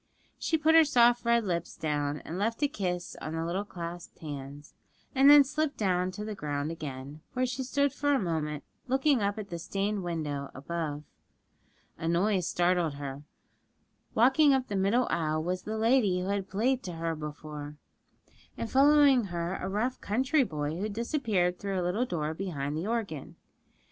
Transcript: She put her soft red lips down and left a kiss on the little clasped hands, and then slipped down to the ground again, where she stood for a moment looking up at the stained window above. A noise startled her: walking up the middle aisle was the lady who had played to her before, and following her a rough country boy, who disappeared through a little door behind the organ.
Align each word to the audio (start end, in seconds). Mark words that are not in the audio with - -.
She 0.39 0.57
put 0.57 0.73
her 0.73 0.83
soft 0.83 1.23
red 1.25 1.45
lips 1.45 1.77
down 1.77 2.21
and 2.25 2.39
left 2.39 2.63
a 2.63 2.67
kiss 2.67 3.15
on 3.21 3.35
the 3.35 3.45
little 3.45 3.63
clasped 3.63 4.17
hands, 4.17 4.73
and 5.13 5.29
then 5.29 5.43
slipped 5.43 5.77
down 5.77 6.09
to 6.13 6.25
the 6.25 6.33
ground 6.33 6.71
again, 6.71 7.21
where 7.33 7.45
she 7.45 7.61
stood 7.61 7.93
for 7.93 8.11
a 8.11 8.19
moment 8.19 8.63
looking 8.87 9.21
up 9.21 9.37
at 9.37 9.51
the 9.51 9.59
stained 9.59 10.01
window 10.03 10.49
above. 10.55 11.03
A 11.99 12.07
noise 12.07 12.47
startled 12.47 12.95
her: 12.95 13.21
walking 14.15 14.55
up 14.55 14.69
the 14.69 14.75
middle 14.75 15.05
aisle 15.11 15.43
was 15.43 15.61
the 15.61 15.77
lady 15.77 16.19
who 16.19 16.29
had 16.29 16.49
played 16.49 16.81
to 16.81 16.93
her 16.93 17.15
before, 17.15 17.77
and 18.57 18.71
following 18.71 19.25
her 19.25 19.53
a 19.57 19.69
rough 19.69 20.01
country 20.01 20.43
boy, 20.43 20.79
who 20.79 20.89
disappeared 20.89 21.59
through 21.59 21.79
a 21.79 21.83
little 21.85 22.07
door 22.07 22.33
behind 22.33 22.75
the 22.75 22.87
organ. 22.87 23.35